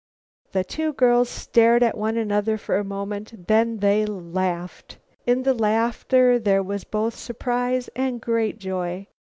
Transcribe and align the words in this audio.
'"The 0.53 0.63
two 0.63 0.93
girls 0.93 1.29
stared 1.29 1.83
at 1.83 1.95
one 1.95 2.17
another 2.17 2.57
for 2.57 2.75
a 2.77 2.83
moment. 2.83 3.45
Then 3.45 3.77
they 3.77 4.03
laughed. 4.07 4.97
In 5.27 5.43
the 5.43 5.53
laugh 5.53 6.07
there 6.07 6.63
was 6.63 6.83
both 6.85 7.13
surprise 7.15 7.87
and 7.95 8.19
great 8.19 8.57
joy. 8.57 9.05